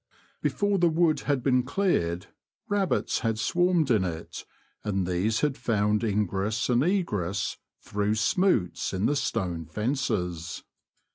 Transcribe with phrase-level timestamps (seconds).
[0.41, 2.25] Before the wood had been cleared
[2.67, 4.45] rabbits had swarmed in it,
[4.83, 10.63] and these had found ingress and egress through'' smoots" in the stone fences.